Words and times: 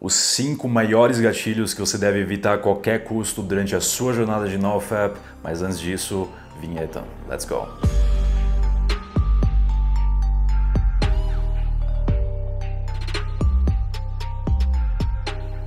os 0.00 0.14
cinco 0.14 0.68
maiores 0.68 1.18
gatilhos 1.18 1.74
que 1.74 1.80
você 1.80 1.98
deve 1.98 2.20
evitar 2.20 2.54
a 2.54 2.58
qualquer 2.58 3.02
custo 3.02 3.42
durante 3.42 3.74
a 3.74 3.80
sua 3.80 4.12
jornada 4.12 4.48
de 4.48 4.56
NoFap. 4.56 5.18
Mas 5.42 5.60
antes 5.60 5.80
disso, 5.80 6.28
vinheta. 6.60 7.02
Let's 7.28 7.44
go! 7.44 7.66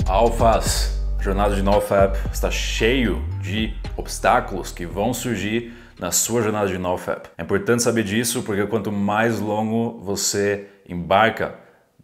Alfas, 0.07 1.01
jornada 1.19 1.55
de 1.55 1.61
NoFap 1.61 2.17
está 2.31 2.51
cheio 2.51 3.23
de 3.41 3.73
obstáculos 3.97 4.71
que 4.71 4.85
vão 4.85 5.13
surgir 5.13 5.73
na 5.99 6.11
sua 6.11 6.41
jornada 6.41 6.67
de 6.67 6.77
NoFap. 6.77 7.29
É 7.37 7.43
importante 7.43 7.83
saber 7.83 8.03
disso 8.03 8.43
porque 8.43 8.65
quanto 8.65 8.91
mais 8.91 9.39
longo 9.39 9.99
você 9.99 10.67
embarca 10.87 11.55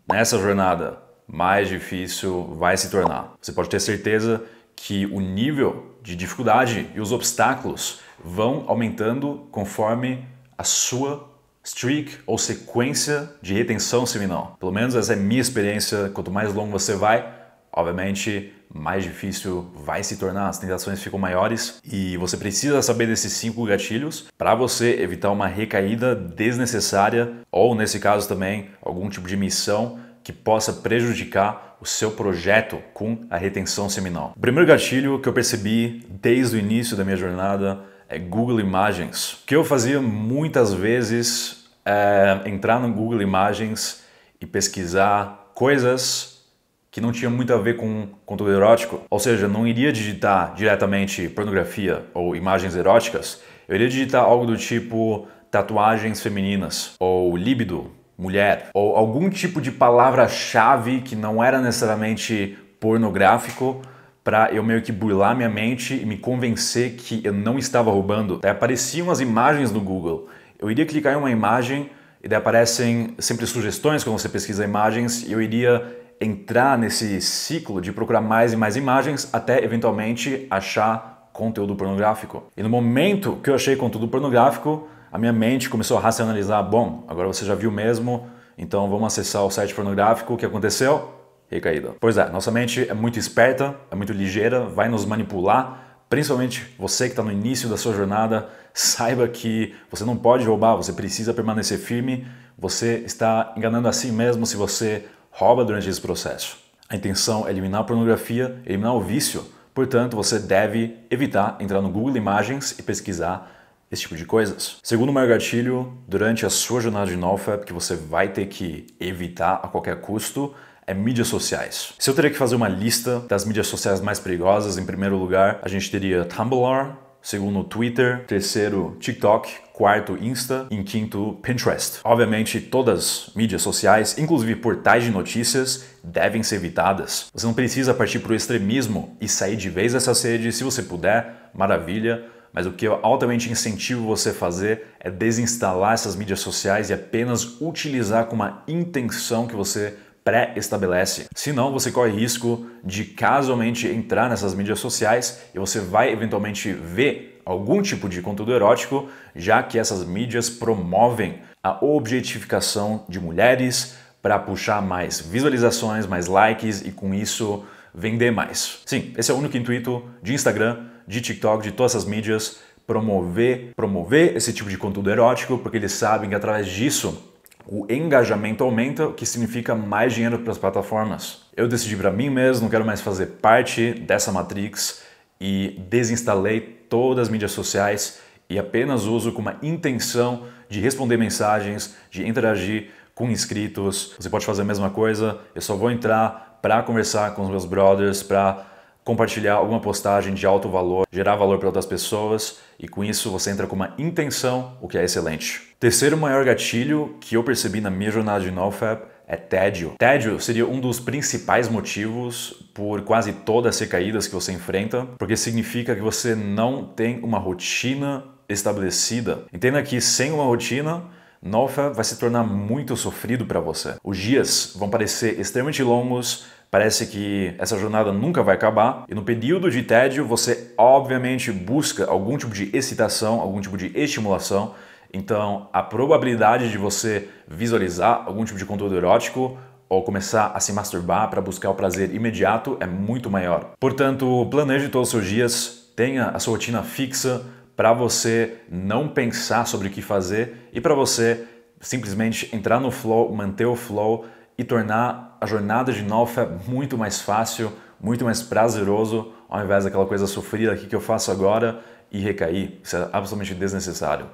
nessa 0.07 0.37
jornada, 0.37 1.06
mais 1.27 1.67
difícil 1.67 2.55
vai 2.55 2.77
se 2.77 2.89
tornar. 2.89 3.33
Você 3.41 3.51
pode 3.51 3.69
ter 3.69 3.79
certeza 3.79 4.43
que 4.75 5.05
o 5.07 5.19
nível 5.19 5.97
de 6.01 6.15
dificuldade 6.15 6.89
e 6.95 7.01
os 7.01 7.11
obstáculos 7.11 7.99
vão 8.23 8.63
aumentando 8.67 9.47
conforme 9.51 10.25
a 10.57 10.63
sua 10.63 11.29
streak 11.63 12.19
ou 12.25 12.37
sequência 12.37 13.29
de 13.41 13.53
retenção 13.53 14.05
seminal. 14.05 14.55
Pelo 14.59 14.71
menos 14.71 14.95
essa 14.95 15.13
é 15.13 15.15
minha 15.15 15.41
experiência. 15.41 16.09
Quanto 16.13 16.31
mais 16.31 16.53
longo 16.53 16.71
você 16.71 16.95
vai, 16.95 17.29
obviamente 17.71 18.53
mais 18.73 19.03
difícil 19.03 19.71
vai 19.75 20.03
se 20.03 20.17
tornar, 20.17 20.49
as 20.49 20.59
tentações 20.59 21.01
ficam 21.01 21.17
maiores 21.17 21.81
e 21.83 22.17
você 22.17 22.35
precisa 22.35 22.81
saber 22.81 23.07
desses 23.07 23.33
cinco 23.33 23.65
gatilhos 23.65 24.27
para 24.37 24.53
você 24.55 25.01
evitar 25.01 25.31
uma 25.31 25.47
recaída 25.47 26.13
desnecessária 26.13 27.33
ou, 27.51 27.73
nesse 27.73 27.99
caso 27.99 28.27
também, 28.27 28.69
algum 28.81 29.09
tipo 29.09 29.27
de 29.27 29.37
missão 29.37 29.99
que 30.27 30.33
possa 30.33 30.73
prejudicar 30.73 31.77
o 31.79 31.85
seu 31.85 32.11
projeto 32.11 32.79
com 32.93 33.25
a 33.29 33.37
retenção 33.37 33.89
seminal. 33.89 34.33
O 34.35 34.39
primeiro 34.41 34.67
gatilho 34.67 35.21
que 35.21 35.29
eu 35.29 35.31
percebi 35.31 36.05
desde 36.21 36.57
o 36.57 36.59
início 36.59 36.97
da 36.97 37.05
minha 37.05 37.15
jornada 37.15 37.79
é 38.09 38.19
Google 38.19 38.59
Imagens. 38.59 39.35
O 39.35 39.45
que 39.45 39.55
eu 39.55 39.63
fazia 39.63 40.01
muitas 40.01 40.73
vezes 40.73 41.69
é 41.85 42.41
entrar 42.45 42.77
no 42.77 42.91
Google 42.91 43.21
Imagens 43.21 44.03
e 44.41 44.45
pesquisar 44.45 45.49
coisas 45.55 46.43
que 46.91 46.99
não 46.99 47.13
tinham 47.13 47.31
muito 47.31 47.53
a 47.53 47.57
ver 47.57 47.77
com 47.77 48.09
conteúdo 48.25 48.51
erótico, 48.51 49.03
ou 49.09 49.19
seja, 49.19 49.47
não 49.47 49.65
iria 49.65 49.93
digitar 49.93 50.53
diretamente 50.55 51.29
pornografia 51.29 52.03
ou 52.13 52.35
imagens 52.35 52.75
eróticas, 52.75 53.41
eu 53.65 53.75
iria 53.75 53.87
digitar 53.87 54.25
algo 54.25 54.45
do 54.45 54.57
tipo 54.57 55.25
tatuagens 55.49 56.21
femininas 56.21 56.95
ou 56.99 57.37
líbido 57.37 57.95
mulher, 58.17 58.69
ou 58.73 58.95
algum 58.95 59.29
tipo 59.29 59.61
de 59.61 59.71
palavra-chave 59.71 61.01
que 61.01 61.15
não 61.15 61.43
era 61.43 61.61
necessariamente 61.61 62.57
pornográfico 62.79 63.81
para 64.23 64.51
eu 64.51 64.61
meio 64.63 64.81
que 64.81 64.91
burlar 64.91 65.35
minha 65.35 65.49
mente 65.49 65.93
e 65.93 66.05
me 66.05 66.17
convencer 66.17 66.95
que 66.95 67.21
eu 67.23 67.31
não 67.31 67.57
estava 67.57 67.91
roubando. 67.91 68.39
Daí 68.41 68.51
apareciam 68.51 69.09
as 69.09 69.21
imagens 69.21 69.71
no 69.71 69.79
Google. 69.79 70.27
Eu 70.59 70.69
iria 70.69 70.85
clicar 70.85 71.13
em 71.13 71.15
uma 71.15 71.31
imagem 71.31 71.89
e 72.21 72.27
daí 72.27 72.37
aparecem 72.37 73.15
sempre 73.19 73.45
sugestões 73.45 74.03
quando 74.03 74.19
você 74.19 74.27
pesquisa 74.27 74.65
imagens 74.65 75.23
e 75.23 75.31
eu 75.31 75.41
iria 75.41 75.85
entrar 76.19 76.77
nesse 76.77 77.21
ciclo 77.21 77.79
de 77.79 77.91
procurar 77.91 78.19
mais 78.19 78.51
e 78.51 78.57
mais 78.57 78.75
imagens 78.75 79.29
até 79.31 79.63
eventualmente 79.63 80.47
achar 80.49 81.29
conteúdo 81.31 81.75
pornográfico. 81.75 82.43
E 82.57 82.63
no 82.63 82.69
momento 82.69 83.37
que 83.43 83.49
eu 83.49 83.55
achei 83.55 83.75
conteúdo 83.75 84.07
pornográfico, 84.07 84.89
a 85.11 85.17
minha 85.17 85.33
mente 85.33 85.69
começou 85.69 85.97
a 85.97 86.01
racionalizar: 86.01 86.63
bom, 86.63 87.03
agora 87.07 87.27
você 87.27 87.45
já 87.45 87.55
viu 87.55 87.71
mesmo, 87.71 88.27
então 88.57 88.89
vamos 88.89 89.07
acessar 89.07 89.43
o 89.43 89.49
site 89.49 89.73
pornográfico. 89.73 90.33
O 90.33 90.37
que 90.37 90.45
aconteceu? 90.45 91.13
Recaída. 91.49 91.93
Pois 91.99 92.17
é, 92.17 92.29
nossa 92.29 92.51
mente 92.51 92.87
é 92.89 92.93
muito 92.93 93.17
esperta, 93.17 93.75
é 93.89 93.95
muito 93.95 94.11
ligeira, 94.11 94.65
vai 94.65 94.89
nos 94.89 95.05
manipular. 95.05 95.85
Principalmente 96.09 96.73
você 96.77 97.05
que 97.05 97.11
está 97.11 97.23
no 97.23 97.31
início 97.31 97.69
da 97.69 97.77
sua 97.77 97.93
jornada, 97.93 98.49
saiba 98.73 99.27
que 99.27 99.73
você 99.89 100.03
não 100.03 100.15
pode 100.15 100.45
roubar, 100.45 100.75
você 100.75 100.91
precisa 100.91 101.33
permanecer 101.33 101.77
firme. 101.77 102.27
Você 102.57 103.03
está 103.05 103.53
enganando 103.55 103.87
a 103.87 103.93
si 103.93 104.11
mesmo 104.11 104.45
se 104.45 104.57
você 104.57 105.05
rouba 105.31 105.63
durante 105.63 105.87
esse 105.87 106.01
processo. 106.01 106.57
A 106.89 106.95
intenção 106.95 107.47
é 107.47 107.51
eliminar 107.51 107.81
a 107.81 107.83
pornografia, 107.83 108.59
eliminar 108.65 108.95
o 108.95 109.01
vício. 109.01 109.45
Portanto, 109.73 110.15
você 110.15 110.39
deve 110.39 110.97
evitar 111.11 111.57
entrar 111.59 111.81
no 111.81 111.89
Google 111.89 112.17
Imagens 112.17 112.71
e 112.79 112.81
pesquisar 112.81 113.56
esse 113.91 114.03
tipo 114.03 114.15
de 114.15 114.25
coisas. 114.25 114.77
Segundo 114.83 115.13
maior 115.13 115.29
gatilho, 115.29 115.93
durante 116.07 116.45
a 116.45 116.49
sua 116.49 116.81
jornada 116.81 117.09
de 117.09 117.15
NoFap, 117.15 117.65
que 117.65 117.73
você 117.73 117.95
vai 117.95 118.29
ter 118.29 118.47
que 118.47 118.87
evitar 118.99 119.61
a 119.63 119.67
qualquer 119.67 120.01
custo, 120.01 120.53
é 120.85 120.93
mídias 120.93 121.27
sociais. 121.27 121.93
Se 121.99 122.09
eu 122.09 122.15
teria 122.15 122.31
que 122.31 122.37
fazer 122.37 122.55
uma 122.55 122.69
lista 122.69 123.19
das 123.27 123.45
mídias 123.45 123.67
sociais 123.67 123.99
mais 123.99 124.19
perigosas, 124.19 124.77
em 124.77 124.85
primeiro 124.85 125.17
lugar, 125.17 125.59
a 125.61 125.67
gente 125.67 125.91
teria 125.91 126.23
Tumblr, 126.23 126.95
segundo 127.21 127.61
Twitter, 127.63 128.23
terceiro 128.25 128.95
TikTok, 128.99 129.51
quarto 129.73 130.17
Insta, 130.17 130.65
em 130.71 130.81
quinto 130.83 131.37
Pinterest. 131.41 131.99
Obviamente, 132.05 132.61
todas 132.61 133.27
as 133.27 133.35
mídias 133.35 133.61
sociais, 133.61 134.17
inclusive 134.17 134.55
portais 134.55 135.03
de 135.03 135.11
notícias, 135.11 135.85
devem 136.01 136.41
ser 136.41 136.55
evitadas. 136.55 137.27
Você 137.33 137.45
não 137.45 137.53
precisa 137.53 137.93
partir 137.93 138.19
para 138.19 138.31
o 138.31 138.35
extremismo 138.35 139.17
e 139.19 139.27
sair 139.27 139.57
de 139.57 139.69
vez 139.69 139.91
dessa 139.91 140.15
sede, 140.15 140.53
se 140.53 140.63
você 140.63 140.81
puder, 140.81 141.51
maravilha 141.53 142.36
mas 142.53 142.65
o 142.65 142.71
que 142.71 142.87
eu 142.87 142.99
altamente 143.03 143.51
incentivo 143.51 144.05
você 144.05 144.29
a 144.29 144.33
fazer 144.33 144.87
é 144.99 145.09
desinstalar 145.09 145.93
essas 145.93 146.15
mídias 146.15 146.39
sociais 146.39 146.89
e 146.89 146.93
apenas 146.93 147.61
utilizar 147.61 148.25
com 148.25 148.35
uma 148.35 148.63
intenção 148.67 149.47
que 149.47 149.55
você 149.55 149.95
pré-estabelece. 150.23 151.27
Senão, 151.33 151.71
você 151.71 151.89
corre 151.89 152.11
risco 152.11 152.65
de 152.83 153.05
casualmente 153.05 153.87
entrar 153.87 154.29
nessas 154.29 154.53
mídias 154.53 154.79
sociais 154.79 155.43
e 155.55 155.59
você 155.59 155.79
vai 155.79 156.11
eventualmente 156.11 156.73
ver 156.73 157.41
algum 157.45 157.81
tipo 157.81 158.09
de 158.09 158.21
conteúdo 158.21 158.53
erótico, 158.53 159.07
já 159.33 159.63
que 159.63 159.79
essas 159.79 160.03
mídias 160.05 160.49
promovem 160.49 161.39
a 161.63 161.77
objetificação 161.81 163.05
de 163.07 163.21
mulheres 163.21 163.95
para 164.21 164.37
puxar 164.37 164.81
mais 164.81 165.21
visualizações, 165.21 166.05
mais 166.05 166.27
likes 166.27 166.81
e 166.81 166.91
com 166.91 167.13
isso 167.13 167.63
vender 167.95 168.31
mais. 168.31 168.81
Sim, 168.85 169.13
esse 169.17 169.31
é 169.31 169.33
o 169.33 169.37
único 169.37 169.55
intuito 169.55 170.03
de 170.21 170.33
Instagram 170.33 170.87
de 171.07 171.21
TikTok, 171.21 171.63
de 171.63 171.71
todas 171.71 171.93
essas 171.95 172.05
mídias, 172.05 172.59
promover, 172.85 173.73
promover 173.75 174.35
esse 174.35 174.51
tipo 174.53 174.69
de 174.69 174.77
conteúdo 174.77 175.09
erótico, 175.09 175.57
porque 175.57 175.77
eles 175.77 175.93
sabem 175.93 176.29
que 176.29 176.35
através 176.35 176.67
disso 176.67 177.33
o 177.65 177.85
engajamento 177.91 178.63
aumenta, 178.63 179.07
o 179.07 179.13
que 179.13 179.25
significa 179.25 179.75
mais 179.75 180.13
dinheiro 180.13 180.39
para 180.39 180.51
as 180.51 180.57
plataformas. 180.57 181.41
Eu 181.55 181.67
decidi 181.67 181.97
para 181.97 182.11
mim 182.11 182.29
mesmo, 182.29 182.63
não 182.63 182.69
quero 182.69 182.85
mais 182.85 183.01
fazer 183.01 183.25
parte 183.41 183.93
dessa 183.93 184.31
matrix 184.31 185.01
e 185.39 185.77
desinstalei 185.89 186.61
todas 186.61 187.27
as 187.27 187.29
mídias 187.29 187.51
sociais 187.51 188.19
e 188.49 188.57
apenas 188.57 189.03
uso 189.03 189.33
com 189.33 189.41
uma 189.41 189.57
intenção 189.61 190.43
de 190.69 190.79
responder 190.79 191.17
mensagens, 191.17 191.95
de 192.09 192.25
interagir 192.25 192.89
com 193.13 193.29
inscritos. 193.29 194.15
Você 194.17 194.29
pode 194.29 194.45
fazer 194.45 194.61
a 194.61 194.65
mesma 194.65 194.89
coisa, 194.89 195.39
eu 195.53 195.61
só 195.61 195.75
vou 195.75 195.91
entrar 195.91 196.59
para 196.61 196.81
conversar 196.83 197.33
com 197.33 197.43
os 197.43 197.49
meus 197.49 197.65
brothers, 197.65 198.23
para 198.23 198.65
compartilhar 199.07 199.53
alguma 199.53 199.79
postagem 199.79 200.33
de 200.33 200.45
alto 200.45 200.67
valor, 200.67 201.07
gerar 201.09 201.37
valor 201.37 201.57
para 201.59 201.69
outras 201.69 201.85
pessoas 201.85 202.57
e 202.77 202.89
com 202.89 203.05
isso 203.05 203.31
você 203.31 203.49
entra 203.49 203.65
com 203.65 203.73
uma 203.73 203.93
intenção, 203.97 204.73
o 204.81 204.87
que 204.89 204.97
é 204.97 205.05
excelente. 205.05 205.61
Terceiro 205.79 206.17
maior 206.17 206.43
gatilho 206.43 207.15
que 207.21 207.37
eu 207.37 207.41
percebi 207.41 207.79
na 207.79 207.89
minha 207.89 208.11
jornada 208.11 208.43
de 208.43 208.51
NoFap 208.51 209.07
é 209.25 209.37
tédio. 209.37 209.93
Tédio 209.97 210.41
seria 210.41 210.67
um 210.67 210.81
dos 210.81 210.99
principais 210.99 211.69
motivos 211.69 212.69
por 212.73 213.01
quase 213.03 213.31
todas 213.31 213.75
as 213.75 213.79
recaídas 213.79 214.27
que 214.27 214.35
você 214.35 214.51
enfrenta, 214.51 215.07
porque 215.17 215.37
significa 215.37 215.95
que 215.95 216.01
você 216.01 216.35
não 216.35 216.83
tem 216.83 217.21
uma 217.23 217.39
rotina 217.39 218.25
estabelecida. 218.49 219.45
Entenda 219.53 219.81
que 219.83 220.01
sem 220.01 220.33
uma 220.33 220.43
rotina, 220.43 221.05
NoFap 221.41 221.95
vai 221.95 222.03
se 222.03 222.17
tornar 222.17 222.43
muito 222.43 222.97
sofrido 222.97 223.45
para 223.45 223.59
você. 223.59 223.95
Os 224.03 224.17
dias 224.17 224.73
vão 224.75 224.89
parecer 224.89 225.39
extremamente 225.39 225.83
longos, 225.83 226.45
Parece 226.69 227.07
que 227.07 227.55
essa 227.57 227.77
jornada 227.77 228.11
nunca 228.11 228.43
vai 228.43 228.55
acabar 228.55 229.05
e 229.07 229.15
no 229.15 229.23
período 229.23 229.71
de 229.71 229.83
tédio 229.83 230.25
você 230.25 230.73
obviamente 230.77 231.51
busca 231.51 232.05
algum 232.05 232.37
tipo 232.37 232.53
de 232.53 232.69
excitação, 232.75 233.39
algum 233.39 233.61
tipo 233.61 233.77
de 233.77 233.91
estimulação. 233.95 234.75
Então, 235.13 235.69
a 235.71 235.81
probabilidade 235.81 236.69
de 236.69 236.77
você 236.77 237.29
visualizar 237.47 238.23
algum 238.25 238.43
tipo 238.43 238.59
de 238.59 238.65
conteúdo 238.65 238.97
erótico 238.97 239.57
ou 239.89 240.03
começar 240.03 240.51
a 240.53 240.59
se 240.59 240.73
masturbar 240.73 241.29
para 241.29 241.41
buscar 241.41 241.69
o 241.69 241.75
prazer 241.75 242.13
imediato 242.13 242.75
é 242.81 242.85
muito 242.85 243.29
maior. 243.29 243.71
Portanto, 243.79 244.45
planeje 244.51 244.89
todos 244.89 245.07
os 245.07 245.11
seus 245.11 245.25
dias, 245.25 245.91
tenha 245.95 246.27
a 246.29 246.39
sua 246.39 246.53
rotina 246.53 246.83
fixa 246.83 247.45
para 247.75 247.93
você 247.93 248.55
não 248.69 249.07
pensar 249.07 249.65
sobre 249.65 249.87
o 249.87 249.91
que 249.91 250.01
fazer 250.01 250.67
e 250.73 250.81
para 250.81 250.93
você 250.93 251.45
simplesmente 251.79 252.53
entrar 252.53 252.79
no 252.79 252.91
flow, 252.91 253.33
manter 253.33 253.65
o 253.65 253.75
flow 253.75 254.25
e 254.57 254.63
tornar 254.63 255.37
a 255.39 255.45
jornada 255.45 255.91
de 255.91 256.03
Nalfa 256.03 256.45
muito 256.67 256.97
mais 256.97 257.21
fácil, 257.21 257.71
muito 257.99 258.25
mais 258.25 258.41
prazeroso, 258.41 259.31
ao 259.47 259.63
invés 259.63 259.83
daquela 259.83 260.05
coisa 260.05 260.25
sofrida 260.27 260.71
aqui 260.71 260.87
que 260.87 260.95
eu 260.95 261.01
faço 261.01 261.31
agora 261.31 261.79
e 262.11 262.19
recair. 262.19 262.79
Isso 262.83 262.97
é 262.97 263.09
absolutamente 263.13 263.53
desnecessário. 263.53 264.25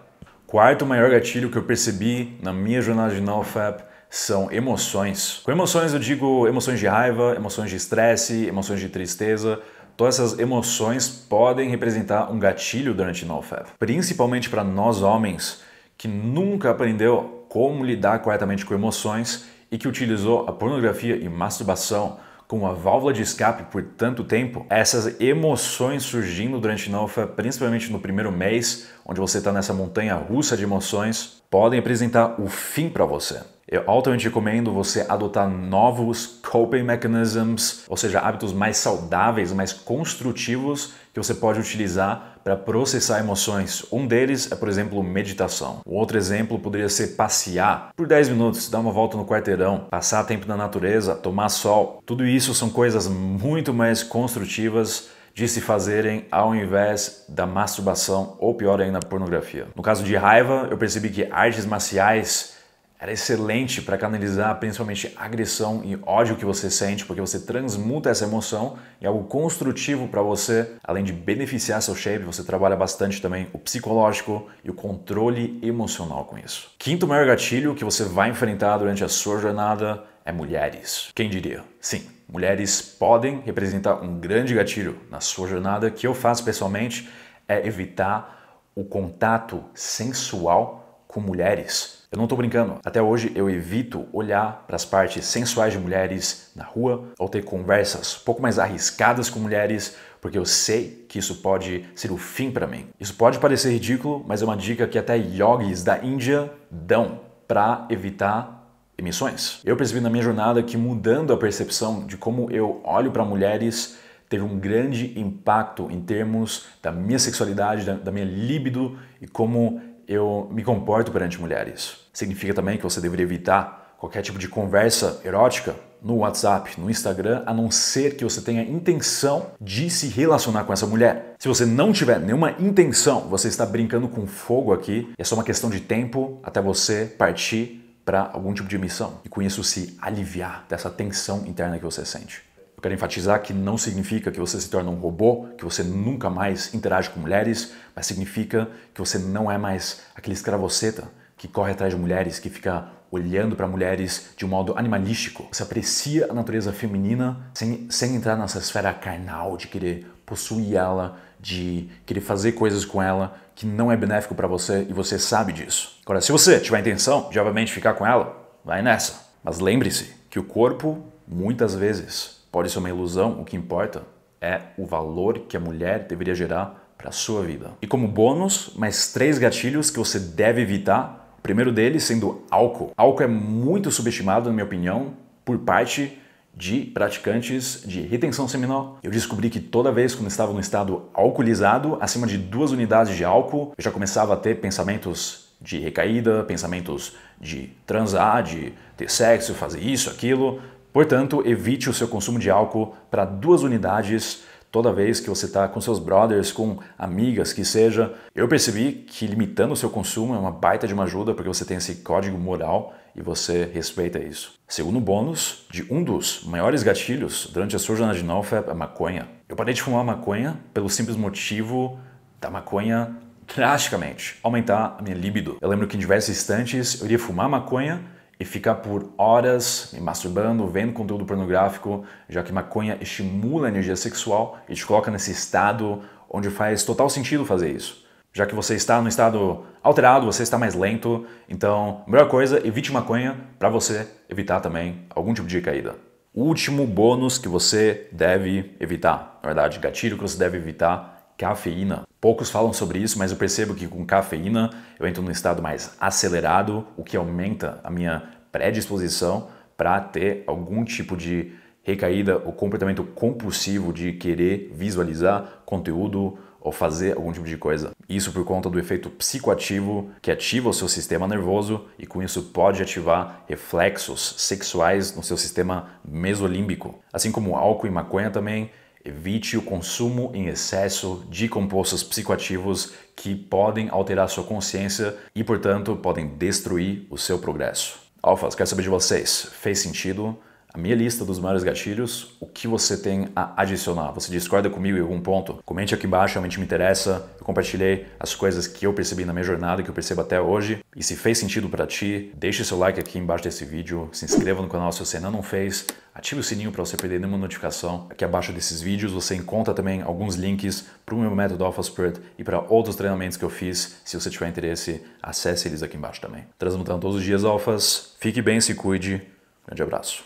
Quarto 0.48 0.86
maior 0.86 1.10
gatilho 1.10 1.50
que 1.50 1.58
eu 1.58 1.64
percebi 1.64 2.38
na 2.42 2.54
minha 2.54 2.82
jornada 2.82 3.14
de 3.14 3.20
NoFap 3.20 3.84
são 4.10 4.52
emoções. 4.52 5.42
Com 5.44 5.52
emoções 5.52 5.94
eu 5.94 6.00
digo 6.00 6.48
emoções 6.48 6.80
de 6.80 6.86
raiva, 6.86 7.34
emoções 7.36 7.70
de 7.70 7.76
estresse, 7.76 8.46
emoções 8.46 8.80
de 8.80 8.88
tristeza. 8.88 9.60
Todas 9.98 10.20
essas 10.20 10.40
emoções 10.40 11.10
podem 11.10 11.70
representar 11.70 12.32
um 12.32 12.40
gatilho 12.40 12.94
durante 12.94 13.26
NoFap, 13.26 13.72
principalmente 13.80 14.50
para 14.50 14.64
nós 14.64 15.02
homens 15.02 15.62
que 15.98 16.08
nunca 16.08 16.72
aprendeu 16.72 17.46
como 17.50 17.84
lidar 17.84 18.20
corretamente 18.20 18.66
com 18.66 18.74
emoções 18.74 19.46
e 19.74 19.78
que 19.80 19.88
utilizou 19.88 20.48
a 20.48 20.52
pornografia 20.54 21.16
e 21.16 21.28
masturbação 21.28 22.20
como 22.48 22.66
uma 22.66 22.76
válvula 22.76 23.12
de 23.12 23.24
escape 23.24 23.72
por 23.72 23.82
tanto 23.82 24.24
tempo, 24.24 24.64
essas 24.70 25.20
emoções 25.20 26.04
surgindo 26.04 26.60
durante 26.60 26.92
NoFap, 26.92 27.36
principalmente 27.36 27.92
no 27.92 28.00
primeiro 28.00 28.32
mês, 28.32 28.90
onde 29.04 29.20
você 29.20 29.40
está 29.40 29.52
nessa 29.52 29.74
montanha 29.74 30.14
russa 30.14 30.56
de 30.56 30.62
emoções, 30.62 31.42
podem 31.50 31.80
apresentar 31.80 32.40
o 32.40 32.48
fim 32.48 32.88
para 32.88 33.04
você. 33.04 33.42
Eu 33.68 33.84
altamente 33.88 34.26
recomendo 34.26 34.74
você 34.74 35.06
adotar 35.08 35.50
novos 35.50 36.40
coping 36.46 36.84
mechanisms, 36.84 37.86
ou 37.88 37.96
seja, 37.96 38.20
hábitos 38.20 38.52
mais 38.52 38.76
saudáveis, 38.78 39.54
mais 39.54 39.72
construtivos 39.72 40.94
que 41.14 41.20
você 41.20 41.34
pode 41.34 41.62
utilizar 41.62 42.40
para 42.44 42.58
processar 42.58 43.20
emoções. 43.20 43.86
Um 43.90 44.06
deles 44.06 44.52
é, 44.52 44.56
por 44.56 44.68
exemplo, 44.68 45.02
meditação. 45.02 45.80
O 45.86 45.96
outro 45.96 46.18
exemplo 46.18 46.60
poderia 46.60 46.90
ser 46.90 47.16
passear 47.16 47.92
por 47.96 48.06
10 48.06 48.30
minutos, 48.30 48.70
dar 48.70 48.80
uma 48.80 48.92
volta 48.92 49.16
no 49.16 49.26
quarteirão, 49.26 49.88
passar 49.90 50.26
tempo 50.26 50.46
na 50.46 50.58
natureza, 50.58 51.16
tomar 51.16 51.48
sol. 51.48 52.02
Tudo 52.06 52.26
isso 52.26 52.54
são 52.54 52.70
coisas 52.70 53.08
muito 53.08 53.74
mais 53.74 54.04
construtivas 54.04 55.08
de 55.34 55.48
se 55.48 55.62
fazerem 55.62 56.26
ao 56.30 56.54
invés 56.54 57.26
da 57.30 57.48
masturbação 57.48 58.36
ou 58.40 58.54
pior 58.54 58.82
ainda, 58.82 59.00
pornografia. 59.00 59.68
No 59.74 59.82
caso 59.82 60.04
de 60.04 60.16
raiva, 60.16 60.68
eu 60.70 60.78
percebi 60.78 61.10
que 61.10 61.28
artes 61.32 61.66
marciais 61.66 62.54
era 63.04 63.12
excelente 63.12 63.82
para 63.82 63.98
canalizar 63.98 64.58
principalmente 64.60 65.12
agressão 65.18 65.82
e 65.84 66.00
ódio 66.04 66.38
que 66.38 66.46
você 66.46 66.72
sente, 66.72 67.06
porque 67.06 67.20
você 67.20 67.38
transmuta 67.38 68.10
essa 68.10 68.24
emoção 68.24 68.78
em 69.02 69.06
algo 69.06 69.26
construtivo 69.26 70.08
para 70.08 70.22
você, 70.22 70.72
além 70.82 71.04
de 71.04 71.12
beneficiar 71.12 71.82
seu 71.82 71.96
shape, 71.96 72.24
você 72.24 72.46
trabalha 72.46 72.78
bastante 72.78 73.22
também 73.22 73.50
o 73.52 73.60
psicológico 73.60 74.48
e 74.64 74.70
o 74.70 74.74
controle 74.74 75.60
emocional 75.62 76.24
com 76.24 76.38
isso. 76.38 76.72
Quinto 76.80 77.06
maior 77.06 77.28
gatilho 77.28 77.76
que 77.76 77.84
você 77.84 78.06
vai 78.06 78.30
enfrentar 78.30 78.78
durante 78.78 79.04
a 79.04 79.10
sua 79.10 79.38
jornada 79.38 80.02
é 80.24 80.32
mulheres. 80.32 81.12
Quem 81.14 81.30
diria? 81.30 81.62
Sim, 81.82 82.08
mulheres 82.26 82.82
podem 82.82 83.42
representar 83.42 83.96
um 83.96 84.18
grande 84.18 84.56
gatilho 84.56 84.98
na 85.12 85.20
sua 85.20 85.50
jornada 85.50 85.92
que 85.92 86.08
eu 86.08 86.16
faço 86.16 86.46
pessoalmente 86.46 87.10
é 87.50 87.68
evitar 87.68 88.62
o 88.74 88.86
contato 88.86 89.62
sensual 89.74 91.04
com 91.06 91.20
mulheres 91.20 92.03
eu 92.14 92.18
não 92.18 92.26
estou 92.26 92.38
brincando. 92.38 92.76
Até 92.86 93.02
hoje 93.02 93.32
eu 93.34 93.50
evito 93.50 94.06
olhar 94.14 94.66
para 94.68 94.76
as 94.76 94.86
partes 94.86 95.26
sensuais 95.26 95.74
de 95.74 95.80
mulheres 95.80 96.52
na 96.56 96.64
rua 96.64 97.06
ou 97.18 97.28
ter 97.28 97.44
conversas 97.44 98.20
um 98.22 98.24
pouco 98.24 98.40
mais 98.40 98.60
arriscadas 98.60 99.32
com 99.32 99.40
mulheres, 99.40 99.96
porque 100.22 100.38
eu 100.38 100.46
sei 100.46 101.06
que 101.10 101.18
isso 101.18 101.42
pode 101.42 101.84
ser 101.96 102.12
o 102.12 102.18
fim 102.18 102.52
para 102.52 102.68
mim. 102.68 102.86
Isso 103.00 103.16
pode 103.16 103.40
parecer 103.40 103.72
ridículo, 103.72 104.24
mas 104.28 104.44
é 104.44 104.46
uma 104.46 104.56
dica 104.56 104.86
que 104.86 105.00
até 105.00 105.18
yogis 105.18 105.84
da 105.84 106.06
Índia 106.06 106.52
dão 106.70 107.20
para 107.48 107.88
evitar 107.90 108.64
emissões. 108.96 109.60
Eu 109.66 109.76
percebi 109.76 110.00
na 110.00 110.10
minha 110.12 110.24
jornada 110.24 110.62
que 110.62 110.78
mudando 110.78 111.34
a 111.34 111.38
percepção 111.38 112.06
de 112.06 112.16
como 112.16 112.52
eu 112.52 112.80
olho 112.84 113.10
para 113.12 113.26
mulheres 113.26 113.98
teve 114.30 114.44
um 114.44 114.60
grande 114.60 115.20
impacto 115.20 115.90
em 115.90 116.00
termos 116.00 116.66
da 116.80 116.92
minha 116.92 117.18
sexualidade, 117.18 117.86
da, 117.86 117.94
da 117.94 118.12
minha 118.12 118.26
libido 118.26 119.00
e 119.20 119.28
como 119.28 119.82
eu 120.08 120.50
me 120.52 120.64
comporto 120.64 121.12
perante 121.12 121.40
mulheres. 121.40 121.98
Significa 122.14 122.54
também 122.54 122.78
que 122.78 122.84
você 122.84 123.02
deveria 123.02 123.24
evitar 123.24 123.96
qualquer 123.98 124.22
tipo 124.22 124.38
de 124.38 124.48
conversa 124.48 125.22
erótica 125.24 125.76
no 126.02 126.18
WhatsApp, 126.18 126.80
no 126.80 126.90
Instagram, 126.90 127.44
a 127.46 127.54
não 127.54 127.72
ser 127.72 128.18
que 128.18 128.24
você 128.26 128.42
tenha 128.42 128.62
intenção 128.62 129.52
de 129.62 129.90
se 129.90 130.08
relacionar 130.08 130.66
com 130.66 130.74
essa 130.74 130.86
mulher. 130.86 131.36
Se 131.40 131.48
você 131.48 131.66
não 131.66 131.94
tiver 131.94 132.20
nenhuma 132.20 132.52
intenção, 132.60 133.22
você 133.22 133.48
está 133.48 133.66
brincando 133.66 134.10
com 134.10 134.28
fogo 134.28 134.74
aqui, 134.74 135.10
é 135.18 135.24
só 135.24 135.36
uma 135.36 135.44
questão 135.44 135.70
de 135.70 135.80
tempo 135.80 136.40
até 136.44 136.62
você 136.62 137.06
partir 137.18 137.80
para 138.04 138.30
algum 138.34 138.54
tipo 138.54 138.68
de 138.68 138.78
missão 138.78 139.22
e 139.24 139.30
com 139.30 139.42
isso 139.42 139.64
se 139.64 139.98
aliviar 140.02 140.66
dessa 140.68 140.90
tensão 140.90 141.46
interna 141.48 141.78
que 141.78 141.86
você 141.86 142.06
sente. 142.06 142.44
Quero 142.84 142.96
enfatizar 142.96 143.42
que 143.42 143.54
não 143.54 143.78
significa 143.78 144.30
que 144.30 144.42
você 144.42 144.60
se 144.60 144.70
torna 144.70 144.92
um 144.92 145.00
robô, 145.00 145.48
que 145.58 145.64
você 145.64 145.82
nunca 145.84 146.30
mais 146.30 146.74
interage 146.74 147.10
com 147.10 147.18
mulheres, 147.18 147.72
mas 147.96 148.06
significa 148.06 148.70
que 148.94 149.00
você 149.00 149.18
não 149.18 149.50
é 149.50 149.58
mais 149.58 150.02
aquele 150.14 150.34
escravoceta 150.34 151.08
que 151.38 151.48
corre 151.48 151.72
atrás 151.72 151.94
de 151.94 151.98
mulheres, 151.98 152.40
que 152.40 152.50
fica 152.50 152.90
olhando 153.10 153.56
para 153.56 153.70
mulheres 153.70 154.32
de 154.36 154.46
um 154.46 154.50
modo 154.50 154.78
animalístico. 154.78 155.48
Você 155.50 155.64
aprecia 155.64 156.28
a 156.30 156.34
natureza 156.34 156.74
feminina 156.74 157.50
sem, 157.54 157.88
sem 157.90 158.18
entrar 158.18 158.36
nessa 158.36 158.60
esfera 158.60 158.94
carnal 158.94 159.56
de 159.56 159.70
querer 159.70 160.06
possuir 160.26 160.76
ela, 160.76 161.18
de 161.40 161.90
querer 162.06 162.20
fazer 162.20 162.52
coisas 162.52 162.84
com 162.84 163.02
ela 163.02 163.38
que 163.56 163.66
não 163.66 163.94
é 163.94 163.96
benéfico 163.96 164.36
para 164.36 164.46
você 164.46 164.86
e 164.90 164.92
você 164.92 165.18
sabe 165.18 165.54
disso. 165.54 166.00
Agora, 166.04 166.20
se 166.20 166.34
você 166.34 166.60
tiver 166.60 166.76
a 166.76 166.82
intenção 166.82 167.30
de 167.30 167.40
obviamente 167.40 167.72
ficar 167.72 167.94
com 167.94 168.06
ela, 168.06 168.46
vai 168.66 168.82
nessa. 168.82 169.26
Mas 169.42 169.60
lembre-se 169.60 170.14
que 170.30 170.38
o 170.38 170.44
corpo 170.44 171.02
muitas 171.26 171.74
vezes 171.74 172.43
pode 172.54 172.70
ser 172.70 172.78
uma 172.78 172.90
ilusão, 172.90 173.42
o 173.42 173.44
que 173.44 173.58
importa 173.58 174.04
é 174.40 174.62
o 174.78 174.86
valor 174.86 175.40
que 175.50 175.58
a 175.58 175.60
mulher 175.60 176.06
deveria 176.08 176.36
gerar 176.36 176.94
para 176.96 177.10
a 177.10 177.12
sua 177.12 177.42
vida. 177.42 177.72
E 177.82 177.88
como 177.88 178.08
bônus, 178.08 178.74
mais 178.76 179.12
três 179.12 179.40
gatilhos 179.40 179.90
que 179.90 179.98
você 179.98 180.20
deve 180.20 180.62
evitar. 180.62 181.36
O 181.40 181.42
primeiro 181.42 181.72
deles 181.72 182.04
sendo 182.04 182.44
álcool. 182.52 182.92
Álcool 182.96 183.24
é 183.24 183.28
muito 183.28 183.90
subestimado, 183.90 184.50
na 184.50 184.54
minha 184.54 184.66
opinião, 184.66 185.14
por 185.44 185.58
parte 185.58 186.20
de 186.56 186.82
praticantes 186.82 187.82
de 187.88 188.02
retenção 188.02 188.48
seminal. 188.48 189.00
Eu 189.02 189.10
descobri 189.10 189.50
que 189.50 189.60
toda 189.60 189.92
vez 189.92 190.14
que 190.14 190.22
eu 190.22 190.28
estava 190.28 190.54
no 190.54 190.60
estado 190.60 191.10
alcoolizado, 191.12 191.98
acima 192.00 192.28
de 192.28 192.38
duas 192.38 192.72
unidades 192.72 193.18
de 193.18 193.26
álcool, 193.26 193.74
eu 193.76 193.84
já 193.84 193.90
começava 193.90 194.36
a 194.36 194.38
ter 194.38 194.62
pensamentos 194.62 195.56
de 195.60 195.80
recaída, 195.80 196.44
pensamentos 196.44 197.16
de 197.42 197.72
transar, 197.88 198.44
de 198.44 198.74
ter 198.96 199.10
sexo, 199.10 199.56
fazer 199.56 199.80
isso, 199.80 200.12
aquilo. 200.12 200.62
Portanto, 200.94 201.42
evite 201.44 201.90
o 201.90 201.94
seu 201.94 202.08
consumo 202.08 202.38
de 202.38 202.52
álcool 202.52 202.96
para 203.10 203.26
duas 203.26 203.64
unidades 203.64 204.44
toda 204.72 204.92
vez 204.92 205.20
que 205.20 205.30
você 205.30 205.46
está 205.46 205.68
com 205.68 205.80
seus 205.82 206.00
brothers, 206.00 206.52
com 206.52 206.80
amigas, 206.98 207.54
que 207.54 207.66
seja. 207.66 208.14
Eu 208.34 208.48
percebi 208.48 208.92
que 208.92 209.28
limitando 209.28 209.74
o 209.74 209.78
seu 209.78 209.90
consumo 209.90 210.34
é 210.34 210.38
uma 210.38 210.52
baita 210.52 210.88
de 210.88 210.94
uma 210.94 211.04
ajuda 211.04 211.34
porque 211.34 211.48
você 211.48 211.64
tem 211.64 211.78
esse 211.78 211.98
código 211.98 212.38
moral 212.40 212.94
e 213.16 213.22
você 213.22 213.70
respeita 213.72 214.18
isso. 214.18 214.54
Segundo 214.68 215.00
bônus, 215.00 215.68
de 215.70 215.86
um 215.92 216.04
dos 216.04 216.44
maiores 216.44 216.82
gatilhos 216.82 217.48
durante 217.54 217.76
a 217.76 217.80
sua 217.80 217.96
jornada 217.96 218.18
de 218.18 218.26
NoFap, 218.26 218.70
a 218.70 218.74
maconha. 218.74 219.28
Eu 219.48 219.56
parei 219.56 219.74
de 219.76 219.82
fumar 219.84 220.04
maconha 220.04 220.60
pelo 220.74 220.90
simples 220.90 221.16
motivo 221.16 222.00
da 222.42 222.50
maconha 222.50 223.16
drasticamente 223.56 224.40
aumentar 224.42 224.96
a 224.98 225.02
minha 225.04 225.16
libido. 225.16 225.58
Eu 225.62 225.70
lembro 225.70 225.88
que 225.88 225.96
em 225.96 226.00
diversos 226.00 226.36
instantes 226.36 227.00
eu 227.00 227.06
iria 227.06 227.20
fumar 227.20 227.48
maconha 227.48 228.02
e 228.40 228.46
ficar 228.46 228.76
por 228.76 229.14
horas 229.18 229.92
me 229.94 230.02
masturbando, 230.02 230.68
vendo 230.68 230.94
conteúdo 230.94 231.26
pornográfico, 231.26 232.04
já 232.28 232.44
que 232.44 232.52
maconha 232.52 232.98
estimula 233.00 233.68
a 233.68 233.70
energia 233.70 233.96
sexual 233.96 234.58
e 234.68 234.74
te 234.74 234.86
coloca 234.86 235.12
nesse 235.12 235.32
estado 235.32 236.02
onde 236.30 236.50
faz 236.50 236.84
total 236.84 237.10
sentido 237.10 237.46
fazer 237.46 237.72
isso. 237.72 238.04
Já 238.34 238.48
que 238.48 238.56
você 238.56 238.74
está 238.74 239.00
no 239.00 239.08
estado 239.08 239.64
alterado, 239.84 240.26
você 240.26 240.42
está 240.42 240.58
mais 240.58 240.74
lento, 240.74 241.28
então, 241.48 242.04
melhor 242.08 242.28
coisa, 242.28 242.66
evite 242.66 242.92
maconha 242.92 243.38
para 243.60 243.70
você 243.70 244.08
evitar 244.28 244.60
também 244.60 245.06
algum 245.12 245.36
tipo 245.36 245.48
de 245.48 245.62
caída. 245.62 245.96
Último 246.34 246.88
bônus 246.88 247.38
que 247.38 247.48
você 247.48 248.08
deve 248.12 248.76
evitar, 248.80 249.40
na 249.44 249.50
verdade, 249.50 249.78
gatilho 249.78 250.18
que 250.18 250.24
você 250.24 250.36
deve 250.36 250.58
evitar, 250.58 251.13
cafeína. 251.44 252.04
Poucos 252.22 252.50
falam 252.50 252.72
sobre 252.72 253.00
isso, 253.00 253.20
mas 253.20 253.32
eu 253.32 253.38
percebo 253.38 253.76
que 253.76 253.86
com 253.86 254.06
cafeína 254.06 254.70
eu 254.98 255.06
entro 255.06 255.22
num 255.22 255.30
estado 255.30 255.62
mais 255.62 255.94
acelerado, 256.00 256.88
o 256.96 257.04
que 257.04 257.18
aumenta 257.18 257.82
a 257.84 257.90
minha 257.90 258.24
predisposição 258.50 259.50
para 259.76 260.00
ter 260.00 260.46
algum 260.48 260.86
tipo 260.86 261.18
de 261.18 261.52
recaída 261.82 262.38
ou 262.38 262.54
comportamento 262.54 263.04
compulsivo 263.04 263.92
de 263.92 264.14
querer 264.14 264.72
visualizar 264.74 265.64
conteúdo 265.66 266.38
ou 266.62 266.72
fazer 266.72 267.18
algum 267.18 267.34
tipo 267.34 267.46
de 267.46 267.58
coisa. 267.58 267.92
Isso 268.08 268.32
por 268.32 268.46
conta 268.46 268.70
do 268.70 268.80
efeito 268.80 269.10
psicoativo 269.10 270.12
que 270.22 270.32
ativa 270.32 270.70
o 270.70 270.74
seu 270.74 270.88
sistema 270.88 271.28
nervoso 271.28 271.88
e 272.00 272.06
com 272.06 272.24
isso 272.24 272.42
pode 272.42 272.82
ativar 272.82 273.44
reflexos 273.50 274.36
sexuais 274.38 275.14
no 275.14 275.22
seu 275.22 275.36
sistema 275.36 275.90
mesolímbico. 276.08 277.00
Assim 277.12 277.34
como 277.34 277.58
álcool 277.58 277.88
e 277.88 277.92
maconha 277.92 278.32
também 278.32 278.72
Evite 279.06 279.58
o 279.58 279.62
consumo 279.62 280.32
em 280.34 280.48
excesso 280.48 281.26
de 281.30 281.50
compostos 281.50 282.02
psicoativos 282.02 282.94
que 283.16 283.36
podem 283.36 283.90
alterar 283.90 284.30
sua 284.30 284.46
consciência 284.46 285.18
e, 285.36 285.44
portanto, 285.44 285.96
podem 285.98 286.28
destruir 286.38 287.06
o 287.10 287.18
seu 287.18 287.38
progresso. 287.38 288.00
Alfas, 288.22 288.56
quero 288.56 288.70
saber 288.70 288.84
de 288.84 288.90
vocês. 288.90 289.50
Fez 289.52 289.80
sentido? 289.80 290.38
A 290.74 290.78
minha 290.80 290.96
lista 290.96 291.24
dos 291.24 291.38
maiores 291.38 291.64
gatilhos, 291.64 292.36
o 292.40 292.48
que 292.48 292.68
você 292.68 292.98
tem 292.98 293.28
a 293.36 293.62
adicionar. 293.62 294.12
Você 294.12 294.32
discorda 294.32 294.72
comigo 294.72 294.98
em 294.98 295.02
algum 295.02 295.22
ponto? 295.22 295.60
Comente 295.64 295.94
aqui 295.94 296.08
embaixo, 296.08 296.34
realmente 296.34 296.58
me 296.58 296.66
interessa. 296.66 297.30
Eu 297.40 297.46
compartilhei 297.46 298.08
as 298.20 298.34
coisas 298.34 298.66
que 298.66 298.88
eu 298.88 298.92
percebi 298.92 299.24
na 299.24 299.34
minha 299.34 299.44
jornada, 299.44 299.84
que 299.84 299.90
eu 299.90 299.94
percebo 299.94 300.22
até 300.22 300.42
hoje. 300.42 300.84
E 300.96 301.04
se 301.04 301.16
fez 301.16 301.38
sentido 301.38 301.70
para 301.70 301.86
ti, 301.86 302.34
deixe 302.36 302.66
seu 302.66 302.80
like 302.80 303.00
aqui 303.00 303.20
embaixo 303.20 303.44
desse 303.44 303.64
vídeo, 303.64 304.10
se 304.12 304.26
inscreva 304.26 304.64
no 304.64 304.68
canal 304.68 304.92
se 304.92 305.00
você 305.00 305.18
ainda 305.18 305.30
não 305.30 305.44
fez, 305.44 305.86
ative 306.16 306.42
o 306.42 306.44
sininho 306.44 306.72
para 306.72 306.84
você 306.84 306.98
perder 306.98 307.20
nenhuma 307.20 307.38
notificação. 307.38 308.08
Aqui 308.10 308.26
abaixo 308.26 308.52
desses 308.52 308.82
vídeos 308.82 309.12
você 309.12 309.36
encontra 309.36 309.76
também 309.76 310.02
alguns 310.02 310.34
links 310.34 310.86
para 311.06 311.14
o 311.14 311.20
meu 311.20 311.36
método 311.36 311.64
Alpha 311.64 311.84
Spirit 311.84 312.20
e 312.36 312.44
para 312.44 312.60
outros 312.60 312.96
treinamentos 312.96 313.38
que 313.38 313.46
eu 313.46 313.50
fiz. 313.50 313.98
Se 314.04 314.20
você 314.20 314.28
tiver 314.28 314.50
interesse, 314.50 315.04
acesse 315.22 315.68
eles 315.68 315.84
aqui 315.84 315.98
embaixo 315.98 316.20
também. 316.20 316.46
Transmutando 316.58 317.02
todos 317.02 317.18
os 317.18 317.24
dias 317.24 317.44
alfas, 317.44 318.16
fique 318.20 318.42
bem, 318.42 318.60
se 318.60 318.74
cuide. 318.74 319.22
Grande 319.68 319.84
abraço. 319.84 320.24